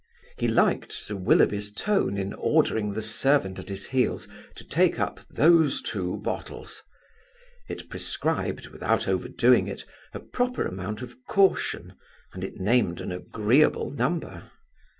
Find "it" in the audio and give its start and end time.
7.69-7.87, 9.67-9.85, 12.43-12.57